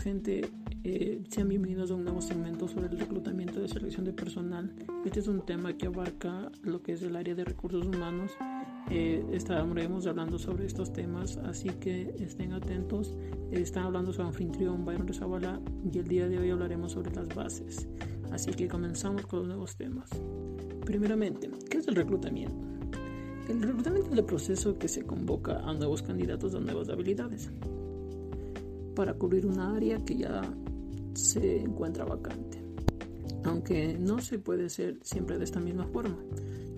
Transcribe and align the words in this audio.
gente, 0.00 0.50
eh, 0.84 1.22
sean 1.28 1.48
bienvenidos 1.48 1.90
a 1.90 1.94
un 1.94 2.04
nuevo 2.04 2.20
segmento 2.20 2.68
sobre 2.68 2.86
el 2.86 2.98
reclutamiento 2.98 3.60
de 3.60 3.68
selección 3.68 4.04
de 4.04 4.12
personal. 4.12 4.72
Este 5.04 5.20
es 5.20 5.28
un 5.28 5.44
tema 5.44 5.76
que 5.76 5.86
abarca 5.86 6.50
lo 6.62 6.82
que 6.82 6.92
es 6.92 7.02
el 7.02 7.16
área 7.16 7.34
de 7.34 7.44
recursos 7.44 7.86
humanos. 7.86 8.32
Eh, 8.90 9.24
estaremos 9.32 10.06
hablando 10.06 10.38
sobre 10.38 10.66
estos 10.66 10.92
temas, 10.92 11.36
así 11.38 11.70
que 11.70 12.14
estén 12.18 12.52
atentos. 12.52 13.14
están 13.50 13.84
hablando 13.84 14.12
su 14.12 14.22
anfitrión 14.22 14.84
Byron 14.84 15.08
Rezabala 15.08 15.60
y 15.92 15.98
el 15.98 16.06
día 16.06 16.28
de 16.28 16.38
hoy 16.38 16.50
hablaremos 16.50 16.92
sobre 16.92 17.14
las 17.14 17.28
bases. 17.34 17.88
Así 18.30 18.50
que 18.52 18.68
comenzamos 18.68 19.26
con 19.26 19.40
los 19.40 19.48
nuevos 19.48 19.76
temas. 19.76 20.10
Primeramente, 20.84 21.50
¿qué 21.70 21.78
es 21.78 21.88
el 21.88 21.96
reclutamiento? 21.96 22.66
El 23.48 23.62
reclutamiento 23.62 24.10
es 24.12 24.18
el 24.18 24.24
proceso 24.24 24.78
que 24.78 24.88
se 24.88 25.02
convoca 25.04 25.58
a 25.58 25.74
nuevos 25.74 26.02
candidatos 26.02 26.54
a 26.54 26.60
nuevas 26.60 26.88
habilidades 26.88 27.50
para 28.98 29.14
cubrir 29.14 29.46
una 29.46 29.76
área 29.76 30.04
que 30.04 30.16
ya 30.16 30.42
se 31.14 31.60
encuentra 31.60 32.04
vacante. 32.04 32.60
Aunque 33.44 33.96
no 33.96 34.18
se 34.18 34.40
puede 34.40 34.66
hacer 34.66 34.98
siempre 35.04 35.38
de 35.38 35.44
esta 35.44 35.60
misma 35.60 35.86
forma, 35.86 36.18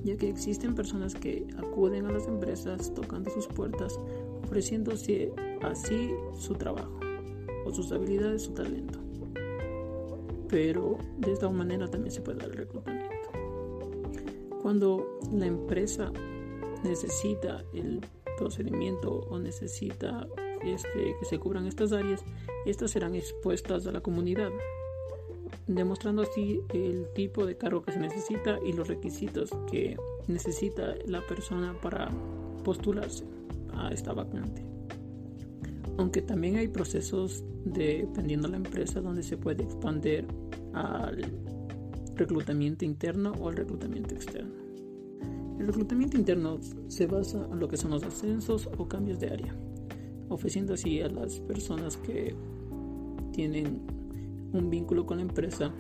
ya 0.05 0.19
que 0.19 0.28
existen 0.28 0.75
personas 0.75 1.14
que 1.14 1.47
acuden 1.56 2.05
a 2.05 2.12
las 2.12 2.28
empresas 2.28 2.92
tocando 2.92 3.30
sus 3.30 3.47
puertas, 3.47 3.98
ofreciéndose 4.45 5.33
así 5.62 6.11
su 6.34 6.52
trabajo 6.56 7.01
o 7.64 7.73
sus 7.73 7.91
habilidades, 7.91 8.42
su 8.42 8.52
talento. 8.52 8.98
Pero 10.47 10.98
de 11.16 11.33
esta 11.33 11.48
manera 11.48 11.89
también 11.89 12.12
se 12.12 12.20
puede 12.20 12.41
dar 12.41 12.50
el 12.50 12.56
reclutamiento. 12.59 13.30
Cuando 14.61 15.19
la 15.33 15.47
empresa 15.47 16.12
necesita 16.84 17.64
el 17.73 18.02
procedimiento 18.37 19.11
o 19.11 19.39
necesita 19.39 20.28
que 20.60 21.25
se 21.25 21.39
cubran 21.39 21.66
estas 21.66 21.92
áreas, 21.92 22.25
estas 22.66 22.91
serán 22.91 23.14
expuestas 23.14 23.86
a 23.86 23.92
la 23.92 24.00
comunidad, 24.00 24.50
demostrando 25.66 26.22
así 26.22 26.61
el 26.72 27.06
tipo 27.14 27.47
de 27.47 27.56
cargo 27.56 27.83
que 27.83 27.92
se 27.92 27.98
necesita 27.98 28.58
y 28.64 28.72
los 28.72 28.88
requisitos 28.88 29.50
que 29.70 29.97
necesita 30.28 30.94
la 31.06 31.27
persona 31.27 31.75
para 31.81 32.11
postularse 32.64 33.25
a 33.75 33.91
esta 33.92 34.12
vacante. 34.12 34.64
Aunque 35.98 36.22
también 36.22 36.56
hay 36.56 36.69
procesos 36.69 37.44
dependiendo 37.64 38.48
de 38.48 38.53
la 38.53 38.56
empresa 38.58 39.00
donde 39.00 39.22
se 39.22 39.36
puede 39.36 39.64
expandir 39.64 40.27
al 40.72 41.20
reclutamiento 42.14 42.84
interno 42.84 43.33
o 43.41 43.48
al 43.48 43.56
reclutamiento 43.56 44.14
externo. 44.14 44.55
El 45.58 45.66
reclutamiento 45.66 46.16
interno 46.16 46.58
se 46.88 47.06
basa 47.06 47.47
en 47.50 47.58
lo 47.58 47.69
que 47.69 47.77
son 47.77 47.91
los 47.91 48.03
ascensos 48.03 48.69
o 48.78 48.88
cambios 48.88 49.20
de 49.20 49.28
área 49.28 49.55
ofreciendo 50.31 50.75
así 50.75 51.00
a 51.03 51.09
las 51.09 51.41
personas 51.41 51.97
que 51.98 52.34
tienen 53.33 53.83
un 54.53 54.70
vínculo 54.70 55.05
con 55.05 55.19
la 55.19 55.22
empresa 55.22 55.72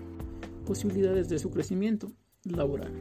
posibilidades 0.66 1.28
de 1.28 1.38
su 1.38 1.50
crecimiento 1.50 2.12
laboral. 2.44 2.92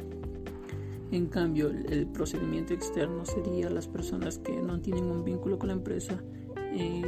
En 1.11 1.25
cambio, 1.27 1.69
el, 1.69 2.07
procedimiento 2.07 2.73
externo 2.73 3.25
sería 3.25 3.69
las 3.69 3.87
personas 3.87 4.37
que 4.37 4.55
no 4.61 4.79
tienen 4.79 5.05
un 5.05 5.23
vínculo 5.23 5.57
con 5.57 5.67
la 5.67 5.73
empresa 5.73 6.21
y 6.73 7.01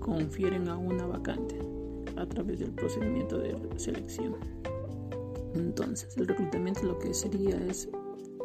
confieren 0.00 0.68
a 0.68 0.76
una 0.76 1.06
vacante 1.06 1.58
a 2.16 2.26
través 2.26 2.60
del 2.60 2.72
procedimiento 2.72 3.38
de 3.38 3.56
selección. 3.76 4.36
Entonces, 5.54 6.16
el 6.18 6.28
reclutamiento 6.28 6.82
lo 6.84 6.98
que 6.98 7.14
sería 7.14 7.56
es 7.66 7.88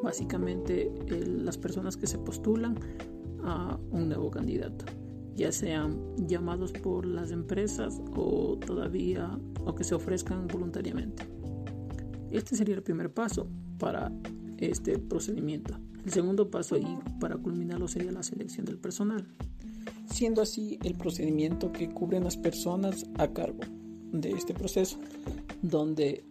básicamente 0.04 0.92
las 1.08 1.58
personas 1.58 1.98
que 1.98 2.08
se 2.08 2.18
postulan 2.18 2.78
a 3.44 3.78
un 3.92 4.08
nuevo 4.08 4.32
candidato 4.32 4.86
ya 5.38 5.52
sean 5.52 6.00
llamados 6.28 6.72
por 6.74 7.06
las 7.06 7.32
empresas 7.32 8.02
o 8.16 8.58
todavía 8.58 9.40
o 9.64 9.76
que 9.76 9.84
se 9.84 9.94
ofrezcan 9.94 10.48
voluntariamente. 10.48 11.24
Este 12.32 12.56
sería 12.56 12.76
el 12.76 12.84
primer 12.84 13.14
paso 13.14 13.48
para 13.78 14.12
este 14.58 14.98
procedimiento. 14.98 15.78
El 16.04 16.12
segundo 16.12 16.50
paso 16.50 16.76
y 16.78 16.98
para 17.20 17.38
culminarlo 17.38 17.88
sería 17.88 18.12
la 18.12 18.24
selección 18.24 18.66
del 18.66 18.80
personal, 18.80 19.28
siendo 20.10 20.42
así 20.42 20.80
el 20.84 20.96
procedimiento 20.96 21.72
que 21.72 21.90
cubren 21.90 22.24
las 22.24 22.36
personas 22.36 23.06
a 23.20 23.28
cargo 23.28 23.62
de 24.12 24.32
este 24.32 24.56
proceso, 24.56 24.98
donde 25.62 26.26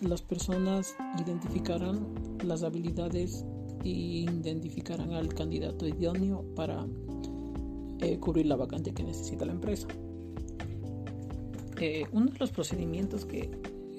las 0.00 0.20
personas 0.20 0.94
identificarán 1.18 2.06
las 2.44 2.64
habilidades 2.64 3.46
e 3.84 3.88
identificarán 3.88 5.12
al 5.12 5.32
candidato 5.32 5.86
idóneo 5.86 6.44
para 6.54 6.86
eh, 8.02 8.18
cubrir 8.18 8.46
la 8.46 8.56
vacante 8.56 8.92
que 8.92 9.04
necesita 9.04 9.44
la 9.44 9.52
empresa. 9.52 9.86
Eh, 11.80 12.04
uno 12.12 12.26
de 12.26 12.38
los 12.38 12.50
procedimientos 12.50 13.24
que 13.24 13.50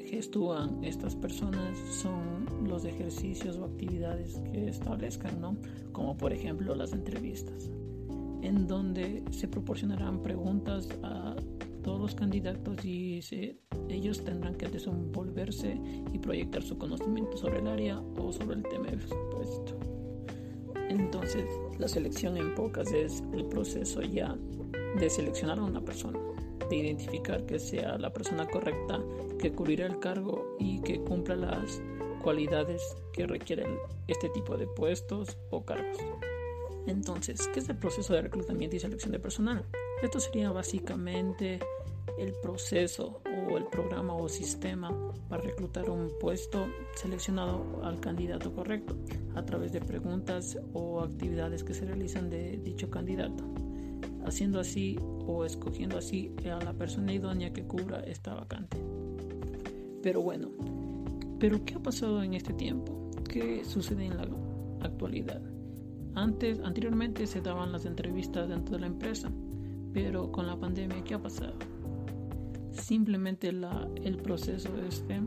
gestúan 0.09 0.84
estas 0.84 1.16
personas 1.16 1.78
son 1.90 2.68
los 2.68 2.86
ejercicios 2.86 3.58
o 3.58 3.66
actividades 3.66 4.40
que 4.52 4.68
establezcan, 4.68 5.41
¿no? 5.41 5.58
como 5.91 6.18
por 6.18 6.34
ejemplo 6.34 6.75
las 6.75 6.94
entrevistas, 6.94 7.72
en 8.41 8.68
donde 8.68 9.24
se 9.31 9.47
proporcionarán 9.47 10.22
preguntas 10.22 10.90
a 11.02 11.35
todos 11.81 12.00
los 12.00 12.16
candidatos 12.16 12.84
y 12.85 13.22
ellos 13.90 14.24
tendrán 14.24 14.56
que 14.56 14.68
desenvolverse 14.68 15.80
y 16.14 16.20
proyectar 16.20 16.62
su 16.64 16.78
conocimiento 16.78 17.38
sobre 17.38 17.59
el 17.59 17.68
área 17.68 18.00
o 18.18 18.31
sobre 18.31 18.58
el 18.58 18.64
tema 18.64 18.90
expuesto. 18.90 19.78
Entonces, 20.90 21.46
la 21.79 21.88
selección 21.88 22.38
en 22.38 22.56
pocas 22.56 22.91
es 22.91 23.23
el 23.34 23.45
proceso 23.45 24.01
ya 24.01 24.35
de 25.00 25.09
seleccionar 25.09 25.59
a 25.59 25.63
una 25.63 25.81
persona, 25.81 26.19
de 26.69 26.75
identificar 26.75 27.45
que 27.45 27.59
sea 27.59 27.97
la 27.97 28.13
persona 28.13 28.47
correcta, 28.47 29.01
que 29.39 29.51
cubrirá 29.51 29.88
el 29.88 30.00
cargo 30.00 30.56
y 30.59 30.81
que 30.81 31.00
cumpla 31.01 31.35
las 31.35 31.81
cualidades 32.22 32.95
que 33.11 33.28
requieren 33.28 33.78
este 34.07 34.29
tipo 34.29 34.57
de 34.57 34.67
puestos 34.67 35.38
o 35.50 35.66
cargos. 35.66 35.97
Entonces, 36.85 37.47
¿qué 37.53 37.59
es 37.59 37.69
el 37.69 37.78
proceso 37.78 38.13
de 38.13 38.23
reclutamiento 38.23 38.75
y 38.75 38.79
selección 38.79 39.11
de 39.11 39.19
personal? 39.19 39.66
Esto 40.01 40.19
sería 40.19 40.51
básicamente 40.51 41.59
el 42.17 42.34
proceso 42.41 43.22
o 43.49 43.57
el 43.57 43.65
programa 43.65 44.13
o 44.15 44.27
sistema 44.29 44.91
para 45.29 45.43
reclutar 45.43 45.89
un 45.89 46.11
puesto 46.19 46.67
seleccionado 46.95 47.81
al 47.83 47.99
candidato 47.99 48.53
correcto 48.53 48.95
a 49.35 49.43
través 49.43 49.71
de 49.71 49.81
preguntas 49.81 50.57
o 50.73 51.01
actividades 51.01 51.63
que 51.63 51.73
se 51.73 51.85
realizan 51.85 52.29
de 52.29 52.57
dicho 52.57 52.89
candidato, 52.89 53.43
haciendo 54.25 54.59
así 54.59 54.97
o 55.25 55.45
escogiendo 55.45 55.97
así 55.97 56.33
a 56.45 56.63
la 56.63 56.73
persona 56.73 57.13
idónea 57.13 57.53
que 57.53 57.63
cubra 57.63 58.01
esta 58.01 58.33
vacante. 58.33 58.77
Pero 60.01 60.21
bueno, 60.21 60.49
¿pero 61.39 61.63
qué 61.65 61.75
ha 61.75 61.79
pasado 61.79 62.23
en 62.23 62.33
este 62.33 62.53
tiempo? 62.53 63.09
¿Qué 63.29 63.63
sucede 63.65 64.05
en 64.05 64.17
la 64.17 64.27
actualidad? 64.81 65.41
Antes, 66.15 66.59
anteriormente 66.59 67.25
se 67.25 67.41
daban 67.41 67.71
las 67.71 67.85
entrevistas 67.85 68.47
dentro 68.47 68.75
de 68.75 68.81
la 68.81 68.87
empresa, 68.87 69.31
pero 69.93 70.31
con 70.31 70.45
la 70.45 70.59
pandemia, 70.59 71.03
¿qué 71.03 71.15
ha 71.15 71.21
pasado? 71.21 71.55
Simplemente 72.73 73.50
el 73.50 74.17
proceso 74.17 74.69
este 74.88 75.22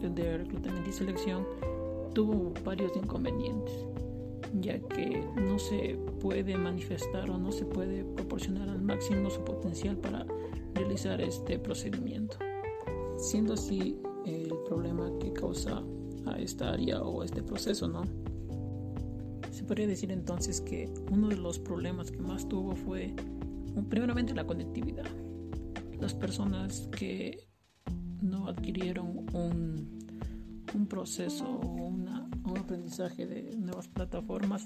de 0.00 0.38
reclutamiento 0.38 0.88
y 0.88 0.92
selección 0.92 1.46
tuvo 2.14 2.52
varios 2.64 2.96
inconvenientes, 2.96 3.74
ya 4.60 4.78
que 4.80 5.22
no 5.36 5.58
se 5.58 5.98
puede 6.20 6.56
manifestar 6.56 7.30
o 7.30 7.38
no 7.38 7.52
se 7.52 7.66
puede 7.66 8.04
proporcionar 8.04 8.68
al 8.70 8.80
máximo 8.80 9.28
su 9.28 9.44
potencial 9.44 9.96
para 9.98 10.26
realizar 10.74 11.20
este 11.20 11.58
procedimiento. 11.58 12.38
Siendo 13.18 13.54
así 13.54 14.00
el 14.24 14.52
problema 14.66 15.10
que 15.20 15.32
causa 15.32 15.82
a 16.26 16.38
esta 16.38 16.70
área 16.70 17.02
o 17.02 17.22
este 17.22 17.42
proceso, 17.42 17.86
¿no? 17.86 18.02
Se 19.50 19.62
podría 19.64 19.86
decir 19.86 20.10
entonces 20.10 20.60
que 20.60 20.88
uno 21.10 21.28
de 21.28 21.36
los 21.36 21.58
problemas 21.58 22.10
que 22.10 22.18
más 22.18 22.48
tuvo 22.48 22.74
fue 22.74 23.14
primeramente 23.88 24.34
la 24.34 24.46
conectividad 24.46 25.06
las 26.00 26.14
personas 26.14 26.88
que 26.92 27.48
no 28.22 28.48
adquirieron 28.48 29.26
un, 29.32 29.98
un 30.74 30.86
proceso 30.86 31.44
o 31.44 31.86
un 31.86 32.08
aprendizaje 32.56 33.26
de 33.26 33.56
nuevas 33.56 33.88
plataformas, 33.88 34.64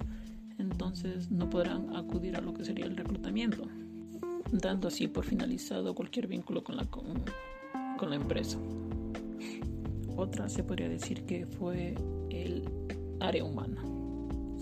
entonces 0.58 1.30
no 1.30 1.48
podrán 1.48 1.94
acudir 1.96 2.36
a 2.36 2.40
lo 2.40 2.54
que 2.54 2.64
sería 2.64 2.86
el 2.86 2.96
reclutamiento, 2.96 3.64
dando 4.52 4.88
así 4.88 5.08
por 5.08 5.24
finalizado 5.24 5.94
cualquier 5.94 6.26
vínculo 6.26 6.62
con 6.62 6.76
la, 6.76 6.84
con, 6.84 7.24
con 7.98 8.10
la 8.10 8.16
empresa. 8.16 8.58
Otra 10.16 10.48
se 10.48 10.62
podría 10.62 10.88
decir 10.88 11.24
que 11.24 11.46
fue 11.46 11.94
el 12.30 12.68
área 13.20 13.44
humana, 13.44 13.82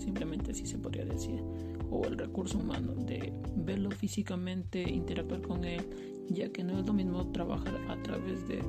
simplemente 0.01 0.51
así 0.51 0.65
se 0.65 0.77
podría 0.77 1.05
decir, 1.05 1.41
o 1.89 2.05
el 2.05 2.17
recurso 2.17 2.57
humano, 2.57 2.93
de 2.95 3.33
verlo 3.55 3.91
físicamente, 3.91 4.81
interactuar 4.81 5.41
con 5.41 5.63
él 5.63 5.85
ya 6.33 6.49
que 6.49 6.63
no 6.63 6.79
es 6.79 6.85
lo 6.85 6.93
mismo 6.93 7.27
trabajar 7.31 7.75
a 7.89 8.01
través 8.03 8.47
de 8.47 8.61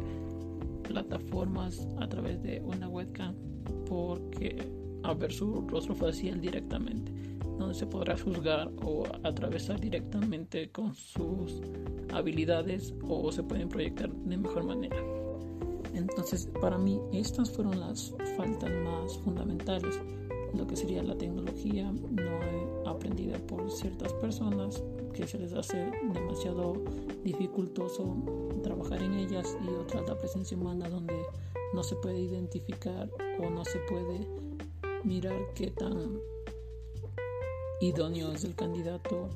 plataformas, 0.82 1.86
a 2.00 2.08
través 2.08 2.42
de 2.42 2.60
una 2.60 2.88
webcam, 2.88 3.34
porque 3.88 4.70
a 5.02 5.14
ver 5.14 5.32
su 5.32 5.66
rostro 5.68 5.94
facial 5.94 6.40
directamente. 6.40 7.12
donde 7.58 7.74
se 7.74 7.86
podrá 7.86 8.16
juzgar 8.18 8.72
o 8.82 9.04
atravesar 9.22 9.78
directamente 9.78 10.70
con 10.70 10.94
sus 10.94 11.60
habilidades 12.12 12.94
o 13.06 13.30
se 13.30 13.42
pueden 13.42 13.68
proyectar 13.68 14.10
de 14.10 14.36
mejor 14.36 14.64
manera. 14.64 14.96
Entonces, 15.94 16.48
para 16.60 16.78
mí, 16.78 16.98
estas 17.12 17.50
fueron 17.50 17.78
las 17.78 18.12
faltas 18.36 18.70
más 18.82 19.18
fundamentales. 19.18 20.00
Lo 20.54 20.66
que 20.66 20.76
sería 20.76 21.02
la 21.02 21.16
tecnología 21.16 21.90
no 21.92 22.90
aprendida 22.90 23.38
por 23.46 23.70
ciertas 23.70 24.12
personas 24.14 24.82
que 25.12 25.26
se 25.26 25.38
les 25.38 25.52
hace 25.52 25.90
demasiado 26.12 26.74
dificultoso 27.24 28.16
trabajar 28.62 29.02
en 29.02 29.14
ellas 29.14 29.56
y 29.64 29.68
otra 29.74 30.02
la 30.02 30.18
presencia 30.18 30.56
humana 30.56 30.88
donde 30.88 31.14
no 31.74 31.82
se 31.82 31.96
puede 31.96 32.20
identificar 32.20 33.10
o 33.40 33.50
no 33.50 33.64
se 33.64 33.78
puede 33.80 34.26
mirar 35.04 35.36
qué 35.54 35.70
tan 35.70 36.20
idóneo 37.80 38.32
es 38.32 38.44
el 38.44 38.54
candidato 38.54 39.28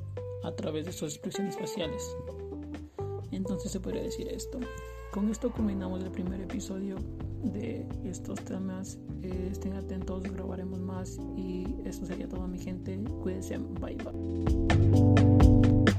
a 0.43 0.55
través 0.55 0.85
de 0.85 0.93
sus 0.93 1.13
expresiones 1.13 1.57
faciales. 1.57 2.15
Entonces 3.31 3.71
se 3.71 3.79
podría 3.79 4.03
decir 4.03 4.27
esto. 4.29 4.59
Con 5.11 5.29
esto 5.29 5.51
culminamos 5.51 6.03
el 6.03 6.11
primer 6.11 6.41
episodio 6.41 6.95
de 7.43 7.85
estos 8.03 8.39
temas. 8.41 8.97
Eh, 9.21 9.49
estén 9.51 9.73
atentos, 9.73 10.23
grabaremos 10.23 10.79
más 10.79 11.19
y 11.35 11.65
eso 11.85 12.05
sería 12.05 12.27
todo 12.27 12.47
mi 12.47 12.59
gente. 12.59 12.99
Cuídense, 13.21 13.57
bye 13.57 13.95
bye. 13.95 15.97